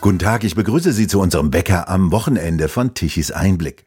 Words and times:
Guten 0.00 0.18
Tag, 0.18 0.44
ich 0.44 0.54
begrüße 0.54 0.92
Sie 0.92 1.06
zu 1.06 1.18
unserem 1.18 1.50
Bäcker 1.50 1.88
am 1.88 2.12
Wochenende 2.12 2.68
von 2.68 2.92
Tichys 2.92 3.30
Einblick. 3.30 3.86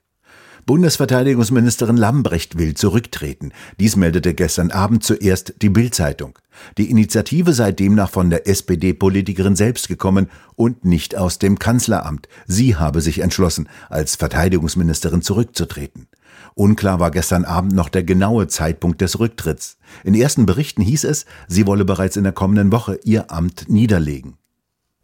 Bundesverteidigungsministerin 0.65 1.95
Lambrecht 1.95 2.57
will 2.57 2.73
zurücktreten. 2.73 3.53
Dies 3.79 3.95
meldete 3.95 4.33
gestern 4.33 4.69
Abend 4.69 5.01
zuerst 5.01 5.53
die 5.61 5.69
Bild-Zeitung. 5.69 6.37
Die 6.77 6.89
Initiative 6.89 7.53
sei 7.53 7.71
demnach 7.71 8.09
von 8.09 8.29
der 8.29 8.47
SPD-Politikerin 8.47 9.55
selbst 9.55 9.87
gekommen 9.87 10.29
und 10.55 10.83
nicht 10.83 11.15
aus 11.15 11.39
dem 11.39 11.57
Kanzleramt. 11.57 12.27
Sie 12.47 12.75
habe 12.75 12.99
sich 12.99 13.19
entschlossen, 13.19 13.69
als 13.89 14.17
Verteidigungsministerin 14.17 15.21
zurückzutreten. 15.21 16.07
Unklar 16.57 16.99
war 16.99 17.11
gestern 17.11 17.45
Abend 17.45 17.73
noch 17.73 17.87
der 17.87 18.03
genaue 18.03 18.47
Zeitpunkt 18.47 18.99
des 19.01 19.19
Rücktritts. 19.19 19.77
In 20.03 20.15
ersten 20.15 20.47
Berichten 20.47 20.81
hieß 20.81 21.03
es, 21.03 21.27
sie 21.47 21.67
wolle 21.67 21.85
bereits 21.85 22.17
in 22.17 22.23
der 22.23 22.33
kommenden 22.33 22.71
Woche 22.71 22.99
ihr 23.03 23.31
Amt 23.31 23.69
niederlegen. 23.69 24.37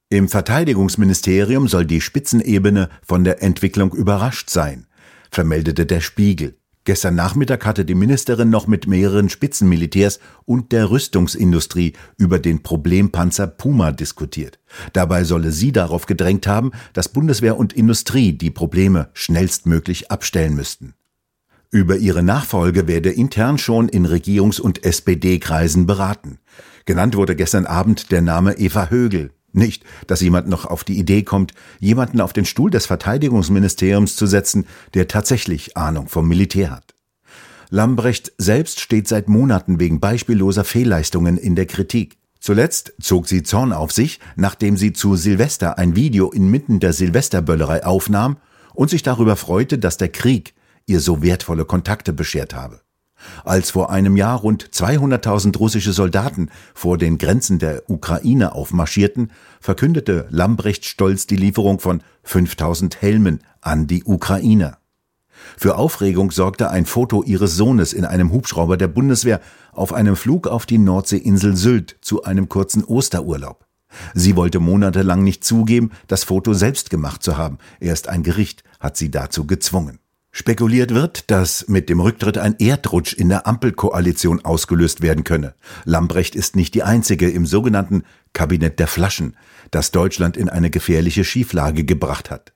Im 0.09 0.30
Verteidigungsministerium 0.30 1.67
soll 1.67 1.85
die 1.85 2.02
Spitzenebene 2.02 2.89
von 3.03 3.23
der 3.23 3.44
Entwicklung 3.44 3.94
überrascht 3.94 4.49
sein, 4.49 4.88
vermeldete 5.30 5.85
der 5.85 6.02
Spiegel. 6.02 6.58
Gestern 6.85 7.13
Nachmittag 7.13 7.67
hatte 7.67 7.85
die 7.85 7.95
Ministerin 7.95 8.49
noch 8.49 8.66
mit 8.66 8.88
mehreren 8.88 9.30
Spitzenmilitärs 9.30 10.20
und 10.45 10.72
der 10.72 10.89
Rüstungsindustrie 10.89 11.94
über 12.17 12.39
den 12.39 12.63
Problempanzer 12.63 13.45
Puma 13.45 13.91
diskutiert. 13.91 14.59
Dabei 14.91 15.23
solle 15.23 15.52
sie 15.52 15.72
darauf 15.72 16.08
gedrängt 16.08 16.47
haben, 16.47 16.72
dass 16.94 17.09
Bundeswehr 17.09 17.58
und 17.58 17.73
Industrie 17.73 18.33
die 18.33 18.52
Probleme 18.52 19.09
schnellstmöglich 19.13 20.09
abstellen 20.09 20.55
müssten. 20.55 20.95
Über 21.73 21.97
ihre 21.97 22.21
Nachfolge 22.21 22.87
werde 22.87 23.09
intern 23.09 23.57
schon 23.57 23.89
in 23.89 24.05
Regierungs- 24.05 24.61
und 24.61 24.85
SPD-Kreisen 24.85 25.87
beraten. 25.87 26.37
Genannt 26.85 27.15
wurde 27.15 27.35
gestern 27.35 27.65
Abend 27.65 28.11
der 28.11 28.21
Name 28.21 28.59
Eva 28.59 28.91
Högel. 28.91 29.31
Nicht, 29.53 29.83
dass 30.05 30.21
jemand 30.21 30.47
noch 30.47 30.65
auf 30.65 30.83
die 30.83 30.99
Idee 30.99 31.23
kommt, 31.23 31.55
jemanden 31.80 32.21
auf 32.21 32.31
den 32.31 32.45
Stuhl 32.45 32.69
des 32.69 32.85
Verteidigungsministeriums 32.85 34.15
zu 34.15 34.27
setzen, 34.27 34.67
der 34.93 35.07
tatsächlich 35.07 35.75
Ahnung 35.75 36.09
vom 36.09 36.27
Militär 36.27 36.69
hat. 36.69 36.93
Lambrecht 37.71 38.33
selbst 38.37 38.80
steht 38.80 39.08
seit 39.08 39.27
Monaten 39.27 39.80
wegen 39.80 39.99
beispielloser 39.99 40.65
Fehlleistungen 40.65 41.39
in 41.39 41.55
der 41.55 41.65
Kritik. 41.65 42.17
Zuletzt 42.39 42.93
zog 43.02 43.27
sie 43.27 43.41
Zorn 43.41 43.73
auf 43.73 43.91
sich, 43.91 44.19
nachdem 44.35 44.77
sie 44.77 44.93
zu 44.93 45.15
Silvester 45.15 45.80
ein 45.80 45.95
Video 45.95 46.30
inmitten 46.30 46.80
der 46.80 46.93
Silvesterböllerei 46.93 47.83
aufnahm 47.83 48.37
und 48.75 48.91
sich 48.91 49.02
darüber 49.02 49.35
freute, 49.35 49.80
dass 49.80 49.97
der 49.97 50.09
Krieg 50.09 50.53
ihr 50.86 51.00
so 51.00 51.22
wertvolle 51.22 51.66
Kontakte 51.66 52.14
beschert 52.14 52.53
habe. 52.53 52.81
Als 53.45 53.72
vor 53.72 53.89
einem 53.89 54.17
Jahr 54.17 54.39
rund 54.39 54.70
200.000 54.70 55.58
russische 55.58 55.94
Soldaten 55.94 56.50
vor 56.73 56.98
den 56.98 57.17
Grenzen 57.17 57.59
der 57.59 57.89
Ukraine 57.89 58.53
aufmarschierten, 58.53 59.31
verkündete 59.61 60.28
Lambrecht 60.30 60.86
stolz 60.86 61.26
die 61.26 61.38
Lieferung 61.38 61.80
von 61.80 62.02
5000 62.23 63.02
Helmen 63.02 63.39
an 63.61 63.88
die 63.88 64.04
Ukrainer. 64.04 64.78
Für 65.58 65.76
Aufregung 65.76 66.31
sorgte 66.31 66.70
ein 66.70 66.86
Foto 66.86 67.23
ihres 67.23 67.56
Sohnes 67.56 67.94
in 67.94 68.06
einem 68.06 68.31
Hubschrauber 68.31 68.78
der 68.78 68.88
Bundeswehr 68.88 69.42
auf 69.72 69.94
einem 69.94 70.16
Flug 70.16 70.48
auf 70.48 70.66
die 70.66 70.78
Nordseeinsel 70.78 71.56
Sylt 71.56 71.98
zu 72.02 72.23
einem 72.23 72.50
kurzen 72.50 72.84
Osterurlaub. 72.84 73.66
Sie 74.14 74.36
wollte 74.36 74.59
monatelang 74.59 75.23
nicht 75.23 75.44
zugeben, 75.44 75.92
das 76.08 76.23
Foto 76.23 76.54
selbst 76.54 76.89
gemacht 76.89 77.23
zu 77.23 77.38
haben. 77.38 77.58
Erst 77.80 78.09
ein 78.09 78.23
Gericht 78.23 78.64
hat 78.80 78.98
sie 78.98 79.11
dazu 79.11 79.45
gezwungen. 79.45 80.00
Spekuliert 80.36 80.95
wird, 80.95 81.30
dass 81.30 81.67
mit 81.67 81.89
dem 81.89 82.00
Rücktritt 82.00 82.39
ein 82.39 82.56
Erdrutsch 82.58 83.14
in 83.14 83.30
der 83.30 83.45
Ampelkoalition 83.45 84.44
ausgelöst 84.44 85.02
werden 85.02 85.23
könne. 85.23 85.53
Lambrecht 85.86 86.36
ist 86.36 86.56
nicht 86.56 86.73
die 86.73 86.81
einzige 86.81 87.30
im 87.30 87.45
sogenannten 87.45 88.02
Kabinett 88.34 88.80
der 88.80 88.88
Flaschen, 88.88 89.38
das 89.70 89.92
Deutschland 89.92 90.36
in 90.36 90.50
eine 90.50 90.72
gefährliche 90.72 91.23
Schieflage 91.23 91.86
gebracht 91.86 92.31
hat. 92.31 92.52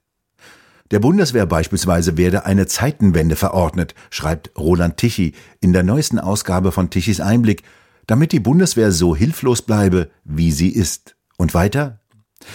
Der 0.90 1.00
Bundeswehr 1.00 1.46
beispielsweise 1.46 2.18
werde 2.18 2.48
eine 2.48 2.66
Zeitenwende 2.66 3.36
verordnet, 3.36 3.94
schreibt 4.10 4.58
Roland 4.58 4.98
Tichy 4.98 5.34
in 5.60 5.72
der 5.72 5.84
neuesten 5.84 6.18
Ausgabe 6.18 6.72
von 6.72 6.90
Tichys 6.90 7.20
Einblick, 7.20 7.62
damit 8.08 8.32
die 8.32 8.40
Bundeswehr 8.40 8.92
so 8.92 9.16
hilflos 9.16 9.62
bleibe, 9.62 10.10
wie 10.24 10.52
sie 10.52 10.70
ist. 10.70 11.16
Und 11.38 11.54
weiter? 11.54 12.00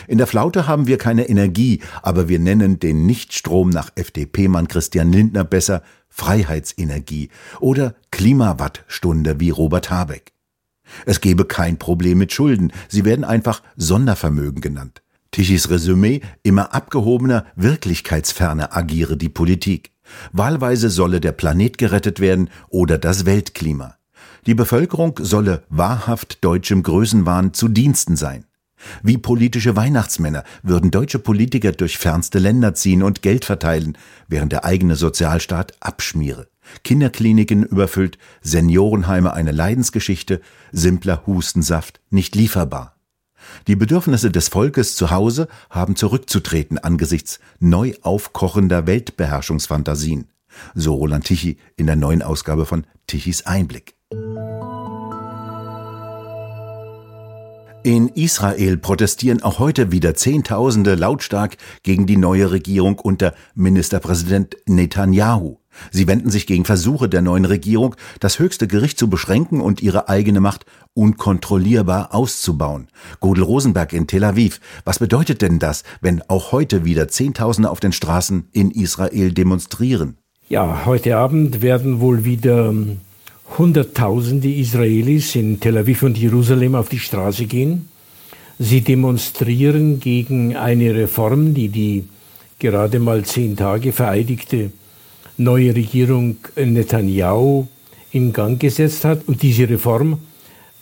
In 0.08 0.18
der 0.18 0.26
Flaute 0.26 0.66
haben 0.66 0.86
wir 0.86 0.98
keine 0.98 1.28
Energie, 1.28 1.80
aber 2.02 2.28
wir 2.28 2.38
nennen 2.38 2.78
den 2.78 3.06
Nichtstrom 3.06 3.70
nach 3.70 3.90
FDP-Mann 3.94 4.68
Christian 4.68 5.12
Lindner 5.12 5.44
besser 5.44 5.82
Freiheitsenergie 6.08 7.30
oder 7.60 7.94
Klimawattstunde 8.10 9.40
wie 9.40 9.50
Robert 9.50 9.90
Habeck. 9.90 10.32
Es 11.06 11.20
gebe 11.20 11.44
kein 11.44 11.78
Problem 11.78 12.18
mit 12.18 12.32
Schulden, 12.32 12.72
sie 12.88 13.04
werden 13.04 13.24
einfach 13.24 13.62
Sondervermögen 13.76 14.60
genannt. 14.60 15.02
Tichys 15.30 15.70
Resümee, 15.70 16.20
immer 16.42 16.74
abgehobener, 16.74 17.46
wirklichkeitsferner 17.56 18.76
agiere 18.76 19.16
die 19.16 19.30
Politik. 19.30 19.92
Wahlweise 20.32 20.90
solle 20.90 21.20
der 21.20 21.32
Planet 21.32 21.78
gerettet 21.78 22.20
werden 22.20 22.50
oder 22.68 22.98
das 22.98 23.24
Weltklima. 23.24 23.96
Die 24.46 24.54
Bevölkerung 24.54 25.18
solle 25.22 25.62
wahrhaft 25.70 26.44
deutschem 26.44 26.82
Größenwahn 26.82 27.54
zu 27.54 27.68
Diensten 27.68 28.16
sein. 28.16 28.44
Wie 29.02 29.18
politische 29.18 29.76
Weihnachtsmänner 29.76 30.44
würden 30.62 30.90
deutsche 30.90 31.18
Politiker 31.18 31.72
durch 31.72 31.98
fernste 31.98 32.38
Länder 32.38 32.74
ziehen 32.74 33.02
und 33.02 33.22
Geld 33.22 33.44
verteilen, 33.44 33.96
während 34.28 34.52
der 34.52 34.64
eigene 34.64 34.96
Sozialstaat 34.96 35.74
abschmiere. 35.80 36.48
Kinderkliniken 36.84 37.64
überfüllt, 37.64 38.18
Seniorenheime 38.40 39.32
eine 39.32 39.52
Leidensgeschichte, 39.52 40.40
simpler 40.70 41.26
Hustensaft 41.26 42.00
nicht 42.10 42.34
lieferbar. 42.34 42.96
Die 43.66 43.76
Bedürfnisse 43.76 44.30
des 44.30 44.48
Volkes 44.48 44.96
zu 44.96 45.10
Hause 45.10 45.48
haben 45.68 45.96
zurückzutreten 45.96 46.78
angesichts 46.78 47.40
neu 47.58 47.94
aufkochender 48.02 48.86
Weltbeherrschungsfantasien. 48.86 50.28
So 50.74 50.94
Roland 50.94 51.24
Tichy 51.24 51.56
in 51.76 51.86
der 51.86 51.96
neuen 51.96 52.22
Ausgabe 52.22 52.66
von 52.66 52.84
Tichys 53.06 53.46
Einblick. 53.46 53.94
In 57.84 58.06
Israel 58.10 58.76
protestieren 58.76 59.42
auch 59.42 59.58
heute 59.58 59.90
wieder 59.90 60.14
Zehntausende 60.14 60.94
lautstark 60.94 61.56
gegen 61.82 62.06
die 62.06 62.16
neue 62.16 62.52
Regierung 62.52 63.00
unter 63.00 63.34
Ministerpräsident 63.56 64.56
Netanyahu. 64.66 65.56
Sie 65.90 66.06
wenden 66.06 66.30
sich 66.30 66.46
gegen 66.46 66.64
Versuche 66.64 67.08
der 67.08 67.22
neuen 67.22 67.44
Regierung, 67.44 67.96
das 68.20 68.38
höchste 68.38 68.68
Gericht 68.68 69.00
zu 69.00 69.10
beschränken 69.10 69.60
und 69.60 69.82
ihre 69.82 70.08
eigene 70.08 70.40
Macht 70.40 70.64
unkontrollierbar 70.94 72.14
auszubauen. 72.14 72.86
Godel 73.18 73.42
Rosenberg 73.42 73.92
in 73.94 74.06
Tel 74.06 74.22
Aviv. 74.22 74.60
Was 74.84 75.00
bedeutet 75.00 75.42
denn 75.42 75.58
das, 75.58 75.82
wenn 76.00 76.22
auch 76.28 76.52
heute 76.52 76.84
wieder 76.84 77.08
Zehntausende 77.08 77.68
auf 77.68 77.80
den 77.80 77.92
Straßen 77.92 78.48
in 78.52 78.70
Israel 78.70 79.32
demonstrieren? 79.32 80.18
Ja, 80.48 80.82
heute 80.84 81.16
Abend 81.16 81.62
werden 81.62 81.98
wohl 81.98 82.24
wieder 82.24 82.68
ähm, 82.68 83.00
Hunderttausende 83.58 84.50
Israelis 84.50 85.34
in 85.34 85.60
Tel 85.60 85.78
Aviv 85.78 86.02
und 86.02 86.18
Jerusalem 86.18 86.74
auf 86.74 86.88
die 86.88 86.98
Straße 86.98 87.46
gehen. 87.46 87.88
Sie 88.58 88.80
demonstrieren 88.80 90.00
gegen 90.00 90.56
eine 90.56 90.94
Reform, 90.94 91.54
die 91.54 91.68
die 91.68 92.04
gerade 92.58 92.98
mal 93.00 93.24
zehn 93.24 93.56
Tage 93.56 93.92
vereidigte 93.92 94.70
neue 95.36 95.74
Regierung 95.74 96.36
Netanyahu 96.56 97.66
in 98.12 98.32
Gang 98.32 98.60
gesetzt 98.60 99.04
hat. 99.04 99.26
Und 99.26 99.42
diese 99.42 99.68
Reform 99.68 100.18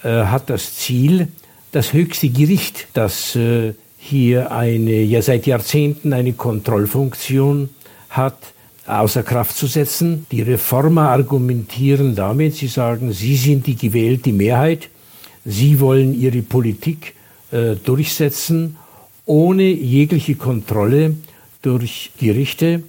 äh, 0.03 0.09
hat 0.09 0.51
das 0.51 0.77
Ziel, 0.77 1.29
das 1.73 1.93
höchste 1.93 2.29
Gericht, 2.29 2.89
das 2.95 3.37
äh, 3.37 3.75
hier 3.97 4.51
eine, 4.53 5.03
ja 5.03 5.23
seit 5.23 5.47
Jahrzehnten 5.47 6.13
eine 6.13 6.33
Kontrollfunktion 6.33 7.71
hat, 8.09 8.55
außer 8.87 9.23
Kraft 9.23 9.57
zu 9.57 9.67
setzen. 9.67 10.27
Die 10.31 10.43
Reformer 10.43 11.11
argumentieren 11.11 12.15
damit, 12.15 12.57
sie 12.57 12.67
sagen, 12.67 13.13
sie 13.13 13.37
sind 13.37 13.67
die 13.67 13.77
gewählte 13.77 14.33
Mehrheit, 14.33 14.89
sie 15.45 15.81
wollen 15.81 16.19
ihre 16.19 16.43
Politik 16.43 17.15
äh, 17.51 17.77
durchsetzen, 17.77 18.77
ohne 19.27 19.65
jegliche 19.65 20.35
Kontrolle 20.35 21.17
durch 21.63 22.13
Gerichte. 22.19 22.83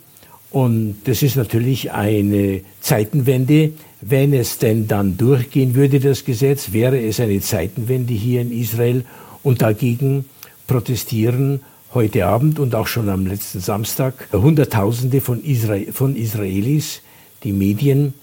Und 0.50 0.96
das 1.06 1.24
ist 1.24 1.36
natürlich 1.36 1.92
eine 1.92 2.62
Zeitenwende. 2.82 3.72
Wenn 4.02 4.34
es 4.34 4.58
denn 4.58 4.88
dann 4.88 5.18
durchgehen 5.18 5.76
würde, 5.76 6.00
das 6.00 6.26
Gesetz, 6.26 6.74
wäre 6.74 7.00
es 7.00 7.20
eine 7.20 7.40
Zeitenwende 7.40 8.14
hier 8.14 8.42
in 8.42 8.52
Israel. 8.52 9.06
Und 9.44 9.62
dagegen 9.62 10.26
protestieren 10.68 11.62
heute 11.94 12.26
Abend 12.26 12.60
und 12.60 12.74
auch 12.76 12.88
schon 12.88 13.10
am 13.10 13.26
letzten 13.26 13.60
Samstag 13.60 14.14
Hunderttausende 14.32 15.22
von, 15.22 15.44
Isra 15.44 15.78
von 15.92 16.16
Israelis, 16.16 17.02
die 17.44 17.52
Medien 17.52 18.14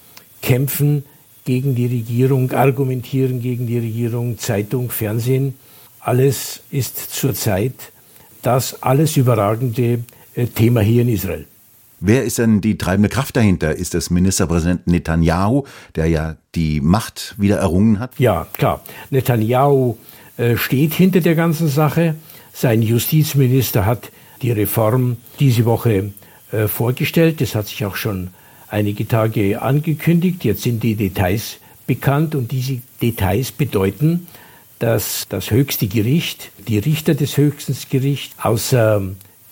kämpfen 0.40 1.04
gegen 1.44 1.74
die 1.74 1.86
Regierung, 1.86 2.52
argumentieren 2.52 3.40
gegen 3.40 3.66
die 3.66 3.78
Regierung, 3.78 4.38
Zeitung, 4.38 4.90
Fernsehen. 4.90 5.54
Alles 6.00 6.60
ist 6.70 6.98
zurzeit 7.14 7.92
das 8.42 8.82
alles 8.82 9.16
überragende 9.16 10.00
äh, 10.34 10.46
Thema 10.46 10.80
hier 10.80 11.02
in 11.02 11.08
Israel. 11.08 11.46
Wer 12.00 12.24
ist 12.24 12.38
denn 12.38 12.60
die 12.60 12.78
treibende 12.78 13.08
Kraft 13.08 13.36
dahinter? 13.36 13.74
Ist 13.74 13.94
es 13.94 14.08
Ministerpräsident 14.08 14.86
Netanyahu, 14.86 15.64
der 15.96 16.06
ja 16.06 16.36
die 16.54 16.80
Macht 16.80 17.34
wieder 17.38 17.56
errungen 17.56 17.98
hat? 17.98 18.12
Ja, 18.18 18.46
klar. 18.52 18.82
Netanyahu 19.10 19.96
äh, 20.36 20.56
steht 20.56 20.94
hinter 20.94 21.20
der 21.20 21.34
ganzen 21.34 21.68
Sache. 21.68 22.14
Sein 22.60 22.82
Justizminister 22.82 23.86
hat 23.86 24.10
die 24.42 24.50
Reform 24.50 25.18
diese 25.38 25.64
Woche 25.64 26.10
äh, 26.50 26.66
vorgestellt. 26.66 27.40
Das 27.40 27.54
hat 27.54 27.68
sich 27.68 27.84
auch 27.84 27.94
schon 27.94 28.30
einige 28.66 29.06
Tage 29.06 29.62
angekündigt. 29.62 30.42
Jetzt 30.42 30.62
sind 30.62 30.82
die 30.82 30.96
Details 30.96 31.58
bekannt 31.86 32.34
und 32.34 32.50
diese 32.50 32.80
Details 33.00 33.52
bedeuten, 33.52 34.26
dass 34.80 35.26
das 35.28 35.52
höchste 35.52 35.86
Gericht, 35.86 36.50
die 36.66 36.78
Richter 36.78 37.14
des 37.14 37.36
höchsten 37.36 37.76
Gerichts 37.90 38.34
außer 38.42 39.02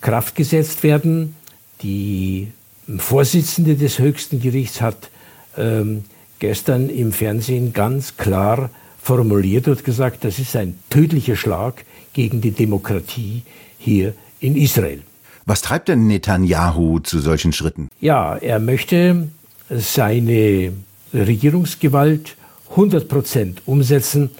Kraft 0.01 0.35
gesetzt 0.35 0.83
werden. 0.83 1.37
Die 1.83 2.51
Vorsitzende 2.97 3.75
des 3.77 3.99
höchsten 3.99 4.41
Gerichts 4.41 4.81
hat 4.81 5.11
ähm, 5.57 6.03
gestern 6.39 6.89
im 6.89 7.13
Fernsehen 7.13 7.71
ganz 7.71 8.17
klar 8.17 8.69
formuliert 9.01 9.69
und 9.69 9.85
gesagt, 9.85 10.25
das 10.25 10.39
ist 10.39 10.57
ein 10.57 10.77
tödlicher 10.89 11.37
Schlag 11.37 11.85
gegen 12.17 12.41
die 12.41 12.55
Demokratie 12.63 13.43
hier 13.77 14.15
in 14.39 14.55
Israel. 14.57 15.01
Was 15.45 15.61
treibt 15.61 15.87
denn 15.87 16.07
Netanyahu 16.07 16.97
zu 16.99 17.19
solchen 17.19 17.53
Schritten? 17.53 17.89
Ja, 18.01 18.35
er 18.35 18.59
möchte 18.59 19.27
seine 19.69 20.73
Regierungsgewalt 21.13 22.35
100 22.71 23.07
Prozent 23.07 23.61
umsetzen, 23.67 24.31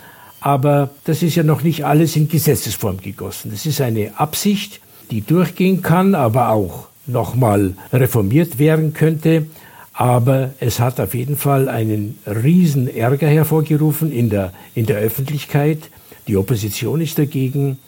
aber 0.41 0.89
das 1.03 1.21
ist 1.21 1.35
ja 1.35 1.43
noch 1.43 1.61
nicht 1.61 1.85
alles 1.85 2.15
in 2.15 2.27
Gesetzesform 2.27 2.97
gegossen. 2.97 3.51
Das 3.51 3.67
ist 3.67 3.79
eine 3.79 4.19
Absicht, 4.19 4.81
die 5.11 5.21
durchgehen 5.21 5.83
kann, 5.83 6.15
aber 6.15 6.49
auch 6.49 6.87
nochmal 7.05 7.75
reformiert 7.93 8.57
werden 8.57 8.93
könnte. 8.93 9.45
Aber 9.93 10.51
es 10.59 10.79
hat 10.79 10.99
auf 10.99 11.13
jeden 11.13 11.37
Fall 11.37 11.69
einen 11.69 12.17
riesen 12.25 12.87
Ärger 12.87 13.27
hervorgerufen 13.27 14.11
in 14.11 14.29
der, 14.31 14.51
in 14.73 14.87
der 14.87 14.97
Öffentlichkeit. 14.97 15.89
Die 16.27 16.35
Opposition 16.35 17.01
ist 17.01 17.17
dagegen, 17.17 17.79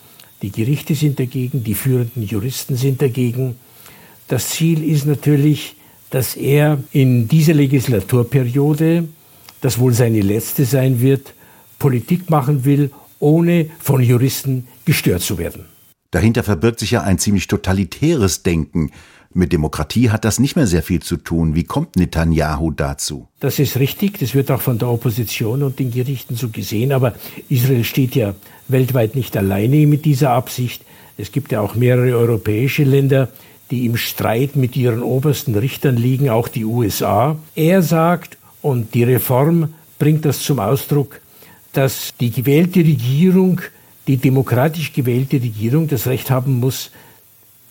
die 0.41 0.51
Gerichte 0.51 0.95
sind 0.95 1.19
dagegen, 1.19 1.63
die 1.63 1.74
führenden 1.74 2.24
Juristen 2.24 2.75
sind 2.77 3.01
dagegen. 3.01 3.57
Das 4.27 4.50
Ziel 4.50 4.83
ist 4.83 5.06
natürlich, 5.06 5.75
dass 6.09 6.36
er 6.36 6.81
in 6.91 7.27
dieser 7.27 7.53
Legislaturperiode, 7.53 9.07
das 9.62 9.80
wohl 9.80 9.94
seine 9.94 10.21
letzte 10.21 10.65
sein 10.65 11.01
wird, 11.01 11.33
Politik 11.77 12.30
machen 12.30 12.63
will, 12.63 12.91
ohne 13.19 13.69
von 13.80 14.01
Juristen 14.01 14.68
gestört 14.85 15.21
zu 15.21 15.38
werden. 15.38 15.65
Dahinter 16.12 16.44
verbirgt 16.44 16.80
sich 16.80 16.92
ja 16.92 17.01
ein 17.01 17.19
ziemlich 17.19 17.47
totalitäres 17.47 18.44
Denken. 18.44 18.92
Mit 19.31 19.53
Demokratie 19.53 20.09
hat 20.09 20.25
das 20.25 20.39
nicht 20.39 20.55
mehr 20.55 20.65
sehr 20.65 20.81
viel 20.81 21.01
zu 21.01 21.17
tun. 21.17 21.53
Wie 21.53 21.63
kommt 21.63 21.95
Netanyahu 21.95 22.71
dazu? 22.71 23.27
Das 23.39 23.59
ist 23.59 23.77
richtig. 23.77 24.17
Das 24.17 24.33
wird 24.33 24.49
auch 24.49 24.61
von 24.61 24.79
der 24.79 24.89
Opposition 24.89 25.61
und 25.61 25.77
den 25.77 25.91
Gerichten 25.91 26.35
so 26.35 26.49
gesehen. 26.49 26.91
Aber 26.91 27.13
Israel 27.47 27.83
steht 27.83 28.15
ja 28.15 28.33
weltweit 28.67 29.15
nicht 29.15 29.37
alleine 29.37 29.85
mit 29.85 30.05
dieser 30.05 30.31
Absicht. 30.31 30.83
Es 31.17 31.31
gibt 31.31 31.51
ja 31.51 31.61
auch 31.61 31.75
mehrere 31.75 32.17
europäische 32.17 32.83
Länder, 32.83 33.29
die 33.69 33.85
im 33.85 33.97
Streit 33.97 34.55
mit 34.55 34.75
ihren 34.75 35.03
obersten 35.03 35.55
Richtern 35.55 35.95
liegen, 35.95 36.29
auch 36.29 36.47
die 36.47 36.65
USA. 36.65 37.37
Er 37.55 37.83
sagt, 37.83 38.37
und 38.63 38.95
die 38.95 39.03
Reform 39.03 39.73
bringt 39.99 40.25
das 40.25 40.41
zum 40.41 40.59
Ausdruck, 40.59 41.21
dass 41.73 42.13
die 42.19 42.31
gewählte 42.31 42.79
Regierung, 42.79 43.61
die 44.07 44.17
demokratisch 44.17 44.91
gewählte 44.91 45.35
Regierung 45.35 45.87
das 45.87 46.07
Recht 46.07 46.31
haben 46.31 46.59
muss, 46.59 46.89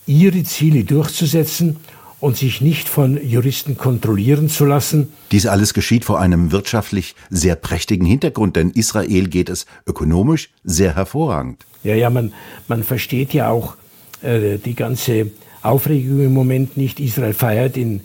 ihre 0.09 0.43
Ziele 0.43 0.85
durchzusetzen 0.85 1.77
und 2.21 2.37
sich 2.37 2.61
nicht 2.61 2.89
von 2.89 3.19
Juristen 3.25 3.77
kontrollieren 3.77 4.49
zu 4.49 4.65
lassen. 4.65 5.13
Dies 5.31 5.47
alles 5.47 5.73
geschieht 5.73 6.05
vor 6.05 6.19
einem 6.19 6.51
wirtschaftlich 6.51 7.15
sehr 7.31 7.55
prächtigen 7.55 8.07
Hintergrund, 8.07 8.57
denn 8.57 8.71
Israel 8.71 9.29
geht 9.29 9.49
es 9.49 9.67
ökonomisch 9.87 10.51
sehr 10.65 10.97
hervorragend. 10.97 11.65
Ja, 11.85 11.95
ja, 11.95 12.11
man, 12.11 12.33
man 12.67 12.83
versteht 12.83 13.33
ja 13.33 13.51
auch 13.51 13.77
äh, 14.23 14.59
die 14.59 14.75
ganze 14.75 15.31
Aufregung 15.63 16.21
im 16.25 16.33
Moment 16.33 16.77
nicht. 16.77 16.99
Israel 16.99 17.35
feiert 17.35 17.77
in 17.77 18.01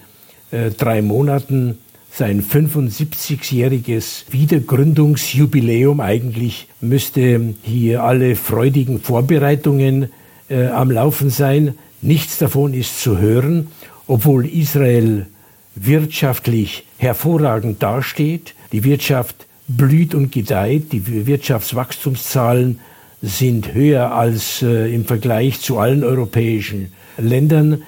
äh, 0.52 0.70
drei 0.70 1.02
Monaten 1.02 1.80
sein 2.12 2.44
75-jähriges 2.44 4.26
Wiedergründungsjubiläum. 4.30 6.00
Eigentlich 6.00 6.68
müsste 6.80 7.56
hier 7.64 8.04
alle 8.04 8.36
freudigen 8.36 9.00
Vorbereitungen 9.00 10.12
äh, 10.48 10.68
am 10.68 10.92
Laufen 10.92 11.32
sein. 11.32 11.76
Nichts 12.04 12.38
davon 12.38 12.74
ist 12.74 13.00
zu 13.00 13.18
hören, 13.18 13.70
obwohl 14.08 14.46
Israel 14.46 15.26
wirtschaftlich 15.74 16.84
hervorragend 16.98 17.82
dasteht. 17.82 18.56
Die 18.74 18.84
Wirtschaft 18.84 19.48
blüht 19.70 20.14
und 20.14 20.30
gedeiht. 20.34 20.92
Die 20.92 21.26
Wirtschaftswachstumszahlen 21.26 22.82
sind 23.22 23.74
höher 23.74 24.12
als 24.12 24.62
äh, 24.62 24.94
im 24.94 25.06
Vergleich 25.06 25.62
zu 25.62 25.78
allen 25.78 26.04
europäischen 26.04 26.92
Ländern. 27.18 27.84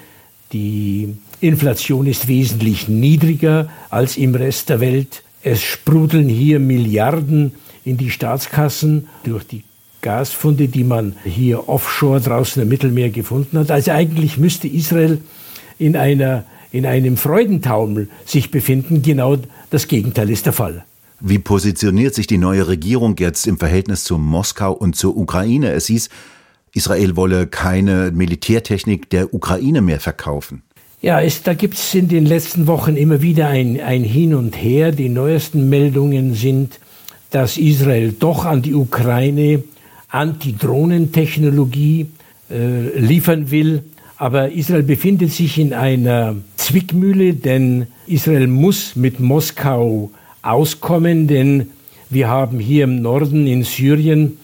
Die 0.53 1.13
Inflation 1.41 2.07
ist 2.07 2.29
wesentlich 2.29 2.88
niedriger 2.88 3.69
als 3.89 4.15
im 4.15 4.33
Rest 4.33 4.69
der 4.69 4.79
Welt. 4.79 5.23
Es 5.44 5.61
sprudeln 5.61 6.29
hier 6.29 6.61
Milliarden 6.61 7.51
in 7.83 7.97
die 7.97 8.11
Staatskassen 8.11 9.07
durch 9.25 9.44
die 9.44 9.65
Gasfunde, 10.06 10.68
die 10.68 10.84
man 10.84 11.16
hier 11.24 11.68
offshore 11.68 12.22
draußen 12.22 12.62
im 12.62 12.69
Mittelmeer 12.69 13.10
gefunden 13.10 13.57
hat. 13.57 13.72
Also 13.72 13.90
eigentlich 13.90 14.38
müsste 14.38 14.68
Israel 14.68 15.19
in 15.80 15.98
einer 15.98 16.46
in 16.72 16.86
einem 16.86 17.18
Freudentaumel 17.18 18.10
sich 18.25 18.52
befinden. 18.52 19.02
Genau 19.02 19.38
das 19.72 19.88
Gegenteil 19.88 20.30
ist 20.30 20.46
der 20.46 20.54
Fall. 20.54 20.86
Wie 21.22 21.40
positioniert 21.40 22.13
sich 22.13 22.28
die 22.28 22.38
neue 22.38 22.68
Regierung 22.68 23.16
jetzt 23.18 23.48
im 23.48 23.57
Verhältnis 23.57 24.04
zu 24.04 24.18
Moskau 24.18 24.74
und 24.74 24.96
zur 24.96 25.18
Ukraine? 25.18 25.72
Es 25.72 25.88
hieß, 25.88 26.10
Israel 26.74 27.16
wolle 27.16 27.48
keine 27.48 28.12
Militärtechnik 28.12 29.10
der 29.10 29.34
Ukraine 29.34 29.81
mehr 29.81 30.02
verkaufen. 30.02 30.62
Ja, 31.02 31.22
es, 31.22 31.42
da 31.44 31.54
gibt 31.54 31.75
es 31.75 31.96
in 31.96 32.10
den 32.10 32.25
letzten 32.25 32.68
Wochen 32.68 32.96
immer 32.96 33.22
wieder 33.22 33.48
ein, 33.48 33.80
ein 33.80 34.04
Hin 34.04 34.36
und 34.36 34.54
Her. 34.56 34.92
Die 34.92 35.10
neuesten 35.10 35.69
Meldungen 35.69 36.36
sind, 36.36 36.80
dass 37.31 37.57
Israel 37.57 38.13
doch 38.19 38.46
an 38.46 38.62
die 38.62 38.75
Ukraine 38.75 39.63
Antidrohnentechnologie 40.10 42.07
äh, 42.50 43.00
liefern 43.00 43.52
will. 43.52 43.84
Aber 44.18 44.52
Israel 44.52 44.84
befindet 44.84 45.31
sich 45.31 45.57
in 45.57 45.74
einer 45.74 46.36
Zwickmühle, 46.56 47.34
denn 47.34 47.88
Israel 48.07 48.48
muss 48.48 48.96
mit 48.96 49.19
Moskau 49.19 50.12
auskommen, 50.42 51.28
denn 51.28 51.72
wir 52.10 52.30
haben 52.30 52.60
hier 52.60 52.86
im 52.86 53.02
Norden 53.02 53.48
in 53.48 53.63
Syrien 53.63 54.38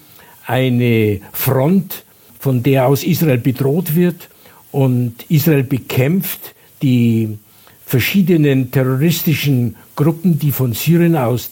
eine 0.45 1.21
Front, 1.31 2.03
von 2.39 2.63
der 2.63 2.87
aus 2.87 3.03
Israel 3.03 3.37
bedroht 3.37 3.95
wird. 3.95 4.29
Und 4.71 5.29
Israel 5.29 5.63
bekämpft 5.63 6.55
die 6.81 7.37
verschiedenen 7.85 8.71
terroristischen 8.71 9.75
Gruppen, 9.95 10.39
die 10.39 10.51
von 10.51 10.73
Syrien 10.73 11.15
aus 11.15 11.51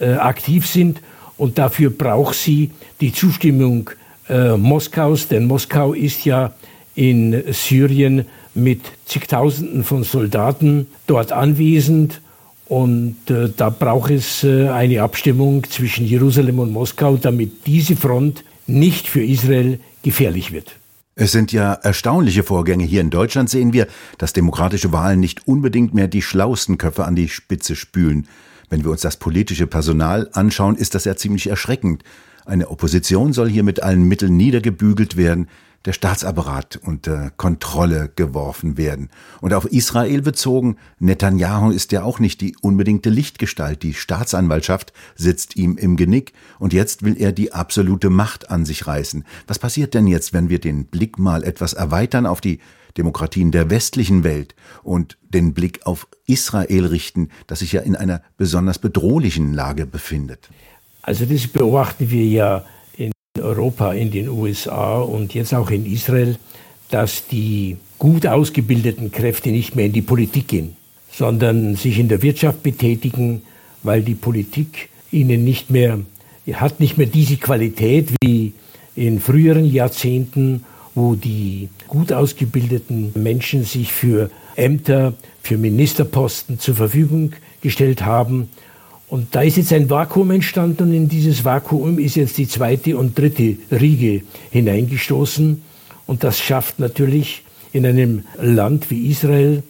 äh, 0.00 0.14
aktiv 0.14 0.66
sind. 0.66 1.00
Und 1.36 1.58
dafür 1.58 1.90
braucht 1.90 2.36
sie 2.36 2.70
die 3.00 3.12
Zustimmung 3.12 3.90
äh, 4.28 4.56
Moskaus, 4.56 5.28
denn 5.28 5.46
Moskau 5.46 5.92
ist 5.92 6.24
ja 6.24 6.52
in 6.94 7.42
Syrien 7.52 8.26
mit 8.54 8.80
zigtausenden 9.06 9.84
von 9.84 10.04
Soldaten 10.04 10.86
dort 11.06 11.32
anwesend. 11.32 12.20
Und 12.66 13.16
äh, 13.28 13.50
da 13.54 13.68
braucht 13.70 14.10
es 14.10 14.44
äh, 14.44 14.68
eine 14.68 15.02
Abstimmung 15.02 15.64
zwischen 15.64 16.06
Jerusalem 16.06 16.60
und 16.60 16.72
Moskau, 16.72 17.16
damit 17.16 17.66
diese 17.66 17.96
Front 17.96 18.44
nicht 18.66 19.08
für 19.08 19.22
Israel 19.22 19.80
gefährlich 20.02 20.52
wird. 20.52 20.76
Es 21.16 21.32
sind 21.32 21.52
ja 21.52 21.74
erstaunliche 21.74 22.42
Vorgänge. 22.42 22.84
Hier 22.84 23.00
in 23.00 23.10
Deutschland 23.10 23.48
sehen 23.48 23.72
wir, 23.72 23.86
dass 24.18 24.32
demokratische 24.32 24.92
Wahlen 24.92 25.20
nicht 25.20 25.46
unbedingt 25.46 25.94
mehr 25.94 26.08
die 26.08 26.22
schlauesten 26.22 26.78
Köpfe 26.78 27.04
an 27.04 27.14
die 27.14 27.28
Spitze 27.28 27.76
spülen. 27.76 28.26
Wenn 28.74 28.82
wir 28.82 28.90
uns 28.90 29.02
das 29.02 29.18
politische 29.18 29.68
Personal 29.68 30.28
anschauen, 30.32 30.74
ist 30.74 30.96
das 30.96 31.04
ja 31.04 31.14
ziemlich 31.14 31.46
erschreckend. 31.46 32.02
Eine 32.44 32.70
Opposition 32.70 33.32
soll 33.32 33.48
hier 33.48 33.62
mit 33.62 33.84
allen 33.84 34.02
Mitteln 34.02 34.36
niedergebügelt 34.36 35.16
werden 35.16 35.46
der 35.84 35.92
Staatsapparat 35.92 36.78
unter 36.82 37.30
Kontrolle 37.36 38.10
geworfen 38.16 38.76
werden. 38.76 39.10
Und 39.40 39.52
auf 39.52 39.66
Israel 39.66 40.22
bezogen, 40.22 40.76
Netanyahu 40.98 41.70
ist 41.70 41.92
ja 41.92 42.02
auch 42.02 42.18
nicht 42.18 42.40
die 42.40 42.56
unbedingte 42.60 43.10
Lichtgestalt. 43.10 43.82
Die 43.82 43.94
Staatsanwaltschaft 43.94 44.92
sitzt 45.14 45.56
ihm 45.56 45.76
im 45.76 45.96
Genick 45.96 46.32
und 46.58 46.72
jetzt 46.72 47.02
will 47.02 47.20
er 47.20 47.32
die 47.32 47.52
absolute 47.52 48.08
Macht 48.08 48.50
an 48.50 48.64
sich 48.64 48.86
reißen. 48.86 49.24
Was 49.46 49.58
passiert 49.58 49.94
denn 49.94 50.06
jetzt, 50.06 50.32
wenn 50.32 50.48
wir 50.48 50.58
den 50.58 50.86
Blick 50.86 51.18
mal 51.18 51.44
etwas 51.44 51.74
erweitern 51.74 52.26
auf 52.26 52.40
die 52.40 52.60
Demokratien 52.96 53.50
der 53.50 53.70
westlichen 53.70 54.24
Welt 54.24 54.54
und 54.82 55.18
den 55.28 55.52
Blick 55.52 55.84
auf 55.84 56.06
Israel 56.26 56.86
richten, 56.86 57.28
das 57.46 57.58
sich 57.58 57.72
ja 57.72 57.82
in 57.82 57.96
einer 57.96 58.22
besonders 58.36 58.78
bedrohlichen 58.78 59.52
Lage 59.52 59.84
befindet? 59.84 60.48
Also 61.02 61.26
das 61.26 61.46
beobachten 61.46 62.10
wir 62.10 62.24
ja 62.24 62.64
Europa, 63.44 63.92
in 63.92 64.10
den 64.10 64.28
USA 64.28 64.98
und 65.00 65.34
jetzt 65.34 65.54
auch 65.54 65.70
in 65.70 65.86
Israel, 65.86 66.36
dass 66.90 67.26
die 67.28 67.76
gut 67.98 68.26
ausgebildeten 68.26 69.12
Kräfte 69.12 69.50
nicht 69.50 69.76
mehr 69.76 69.86
in 69.86 69.92
die 69.92 70.02
Politik 70.02 70.48
gehen, 70.48 70.76
sondern 71.10 71.76
sich 71.76 71.98
in 71.98 72.08
der 72.08 72.22
Wirtschaft 72.22 72.62
betätigen, 72.62 73.42
weil 73.82 74.02
die 74.02 74.14
Politik 74.14 74.88
ihnen 75.10 75.44
nicht 75.44 75.70
mehr 75.70 76.00
hat 76.52 76.80
nicht 76.80 76.98
mehr 76.98 77.06
diese 77.06 77.36
Qualität 77.36 78.10
wie 78.22 78.52
in 78.94 79.20
früheren 79.20 79.64
Jahrzehnten, 79.64 80.64
wo 80.94 81.14
die 81.14 81.68
gut 81.88 82.12
ausgebildeten 82.12 83.12
Menschen 83.14 83.64
sich 83.64 83.92
für 83.92 84.30
Ämter, 84.54 85.14
für 85.42 85.56
Ministerposten 85.56 86.58
zur 86.60 86.74
Verfügung 86.74 87.32
gestellt 87.62 88.04
haben. 88.04 88.50
Und 89.08 89.34
da 89.34 89.42
ist 89.42 89.56
jetzt 89.56 89.72
ein 89.72 89.90
Vakuum 89.90 90.30
entstanden 90.30 90.84
und 90.84 90.94
in 90.94 91.08
dieses 91.08 91.44
Vakuum 91.44 91.98
ist 91.98 92.16
jetzt 92.16 92.38
die 92.38 92.48
zweite 92.48 92.96
und 92.96 93.18
dritte 93.18 93.56
Riege 93.70 94.22
hineingestoßen. 94.50 95.62
Und 96.06 96.24
das 96.24 96.40
schafft 96.40 96.78
natürlich 96.78 97.42
in 97.72 97.86
einem 97.86 98.24
Land 98.40 98.90
wie 98.90 99.08
Israel 99.08 99.62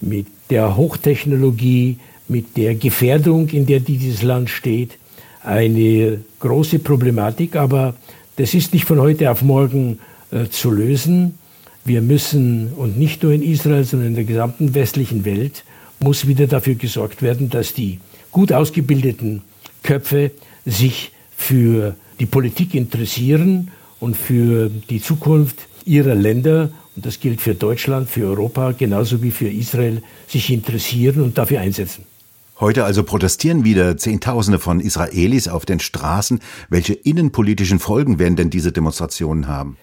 mit 0.00 0.26
der 0.50 0.76
Hochtechnologie, 0.76 1.98
mit 2.28 2.56
der 2.56 2.74
Gefährdung, 2.74 3.48
in 3.48 3.66
der 3.66 3.80
dieses 3.80 4.22
Land 4.22 4.50
steht, 4.50 4.98
eine 5.42 6.20
große 6.40 6.78
Problematik. 6.78 7.56
Aber 7.56 7.94
das 8.36 8.54
ist 8.54 8.72
nicht 8.72 8.84
von 8.84 9.00
heute 9.00 9.30
auf 9.30 9.42
morgen 9.42 9.98
äh, 10.30 10.48
zu 10.48 10.70
lösen. 10.70 11.38
Wir 11.84 12.02
müssen, 12.02 12.72
und 12.76 12.98
nicht 12.98 13.22
nur 13.22 13.32
in 13.32 13.42
Israel, 13.42 13.84
sondern 13.84 14.08
in 14.08 14.14
der 14.14 14.24
gesamten 14.24 14.74
westlichen 14.74 15.24
Welt, 15.24 15.64
muss 15.98 16.26
wieder 16.26 16.46
dafür 16.46 16.74
gesorgt 16.74 17.22
werden, 17.22 17.50
dass 17.50 17.74
die 17.74 17.98
gut 18.30 18.52
ausgebildeten 18.52 19.42
Köpfe 19.82 20.30
sich 20.64 21.12
für 21.36 21.96
die 22.18 22.26
Politik 22.26 22.74
interessieren 22.74 23.70
und 23.98 24.16
für 24.16 24.68
die 24.68 25.02
Zukunft 25.02 25.68
ihrer 25.84 26.14
Länder, 26.14 26.70
und 26.96 27.06
das 27.06 27.20
gilt 27.20 27.40
für 27.40 27.54
Deutschland, 27.54 28.08
für 28.08 28.26
Europa, 28.26 28.72
genauso 28.72 29.22
wie 29.22 29.30
für 29.30 29.48
Israel, 29.48 30.02
sich 30.28 30.50
interessieren 30.50 31.22
und 31.22 31.38
dafür 31.38 31.60
einsetzen. 31.60 32.04
Heute 32.60 32.84
also 32.84 33.04
protestieren 33.04 33.64
wieder 33.64 33.96
Zehntausende 33.96 34.58
von 34.58 34.80
Israelis 34.80 35.48
auf 35.48 35.64
den 35.64 35.80
Straßen. 35.80 36.40
Welche 36.68 36.92
innenpolitischen 36.92 37.78
Folgen 37.78 38.18
werden 38.18 38.36
denn 38.36 38.50
diese 38.50 38.70
Demonstrationen 38.70 39.48
haben? 39.48 39.78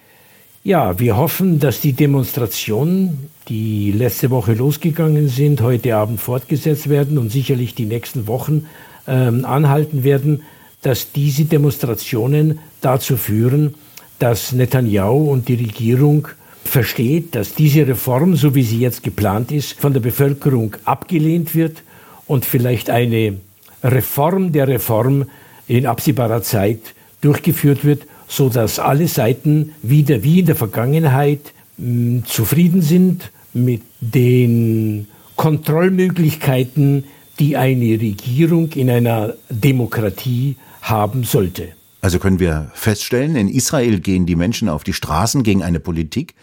Ja, 0.68 0.98
wir 0.98 1.16
hoffen, 1.16 1.60
dass 1.60 1.80
die 1.80 1.94
Demonstrationen, 1.94 3.30
die 3.48 3.90
letzte 3.90 4.28
Woche 4.28 4.52
losgegangen 4.52 5.30
sind, 5.30 5.62
heute 5.62 5.96
Abend 5.96 6.20
fortgesetzt 6.20 6.90
werden 6.90 7.16
und 7.16 7.32
sicherlich 7.32 7.74
die 7.74 7.86
nächsten 7.86 8.26
Wochen 8.26 8.66
ähm, 9.06 9.46
anhalten 9.46 10.04
werden, 10.04 10.42
dass 10.82 11.10
diese 11.10 11.46
Demonstrationen 11.46 12.58
dazu 12.82 13.16
führen, 13.16 13.76
dass 14.18 14.52
Netanyahu 14.52 15.30
und 15.30 15.48
die 15.48 15.54
Regierung 15.54 16.28
versteht, 16.66 17.34
dass 17.34 17.54
diese 17.54 17.86
Reform, 17.86 18.36
so 18.36 18.54
wie 18.54 18.62
sie 18.62 18.80
jetzt 18.80 19.02
geplant 19.02 19.50
ist, 19.50 19.72
von 19.80 19.94
der 19.94 20.00
Bevölkerung 20.00 20.76
abgelehnt 20.84 21.54
wird 21.54 21.82
und 22.26 22.44
vielleicht 22.44 22.90
eine 22.90 23.38
Reform 23.82 24.52
der 24.52 24.68
Reform 24.68 25.30
in 25.66 25.86
absehbarer 25.86 26.42
Zeit 26.42 26.80
durchgeführt 27.22 27.86
wird, 27.86 28.02
so 28.28 28.48
dass 28.48 28.78
alle 28.78 29.08
Seiten 29.08 29.74
wieder 29.82 30.22
wie 30.22 30.40
in 30.40 30.46
der 30.46 30.56
Vergangenheit 30.56 31.52
mh, 31.78 32.24
zufrieden 32.26 32.82
sind 32.82 33.32
mit 33.52 33.82
den 34.00 35.08
Kontrollmöglichkeiten, 35.36 37.04
die 37.38 37.56
eine 37.56 38.00
Regierung 38.00 38.70
in 38.72 38.90
einer 38.90 39.34
Demokratie 39.48 40.56
haben 40.82 41.24
sollte. 41.24 41.68
Also 42.00 42.18
können 42.18 42.38
wir 42.38 42.70
feststellen, 42.74 43.34
in 43.34 43.48
Israel 43.48 44.00
gehen 44.00 44.26
die 44.26 44.36
Menschen 44.36 44.68
auf 44.68 44.84
die 44.84 44.92
Straßen 44.92 45.42
gegen 45.42 45.62
eine 45.62 45.80
Politik, 45.80 46.34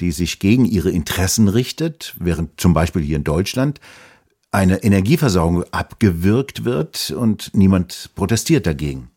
die 0.00 0.10
sich 0.12 0.38
gegen 0.38 0.64
ihre 0.64 0.90
Interessen 0.90 1.48
richtet, 1.48 2.14
während 2.18 2.60
zum 2.60 2.74
Beispiel 2.74 3.02
hier 3.02 3.16
in 3.16 3.24
Deutschland 3.24 3.80
eine 4.50 4.82
Energieversorgung 4.82 5.64
abgewirkt 5.72 6.64
wird 6.64 7.10
und 7.10 7.50
niemand 7.54 8.10
protestiert 8.14 8.66
dagegen. 8.66 9.10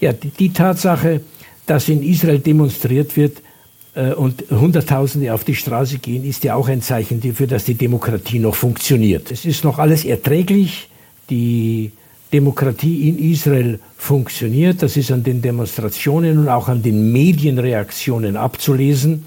Ja, 0.00 0.12
die, 0.12 0.30
die 0.30 0.52
Tatsache, 0.52 1.20
dass 1.68 1.88
in 1.88 2.02
Israel 2.02 2.38
demonstriert 2.38 3.16
wird 3.16 3.42
äh, 3.94 4.12
und 4.12 4.44
Hunderttausende 4.50 5.32
auf 5.32 5.44
die 5.44 5.54
Straße 5.54 5.98
gehen, 5.98 6.24
ist 6.24 6.42
ja 6.44 6.54
auch 6.54 6.68
ein 6.68 6.82
Zeichen 6.82 7.20
dafür, 7.20 7.46
dass 7.46 7.64
die 7.64 7.74
Demokratie 7.74 8.38
noch 8.38 8.54
funktioniert. 8.54 9.30
Es 9.30 9.44
ist 9.44 9.64
noch 9.64 9.78
alles 9.78 10.04
erträglich. 10.04 10.88
Die 11.30 11.92
Demokratie 12.32 13.08
in 13.08 13.18
Israel 13.18 13.80
funktioniert. 13.96 14.82
Das 14.82 14.96
ist 14.96 15.12
an 15.12 15.22
den 15.22 15.42
Demonstrationen 15.42 16.38
und 16.38 16.48
auch 16.48 16.68
an 16.68 16.82
den 16.82 17.12
Medienreaktionen 17.12 18.36
abzulesen. 18.36 19.26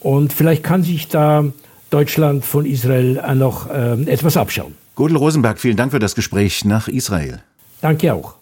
Und 0.00 0.32
vielleicht 0.32 0.62
kann 0.62 0.82
sich 0.82 1.08
da 1.08 1.44
Deutschland 1.90 2.44
von 2.44 2.64
Israel 2.64 3.20
noch 3.34 3.68
äh, 3.68 4.02
etwas 4.04 4.36
abschauen. 4.36 4.74
Gudel 4.94 5.16
Rosenberg, 5.16 5.58
vielen 5.58 5.76
Dank 5.76 5.92
für 5.92 5.98
das 5.98 6.14
Gespräch 6.14 6.64
nach 6.64 6.88
Israel. 6.88 7.40
Danke 7.80 8.14
auch. 8.14 8.37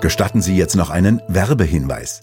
Gestatten 0.00 0.40
Sie 0.40 0.56
jetzt 0.56 0.76
noch 0.76 0.88
einen 0.88 1.20
Werbehinweis. 1.28 2.22